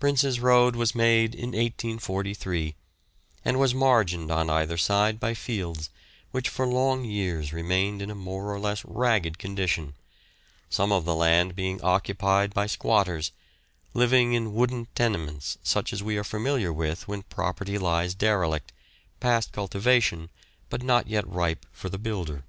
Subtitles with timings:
[0.00, 2.74] Prince's Road was made in 1843,
[3.44, 5.88] and was margined on either side by fields,
[6.32, 9.94] which for long years remained in a more or less ragged condition,
[10.68, 13.30] some of the land being occupied by squatters,
[13.94, 18.72] living in wooden tenements such as we are familiar with when property lies derelict,
[19.20, 20.28] past cultivation,
[20.68, 22.42] but not yet ripe for the builder.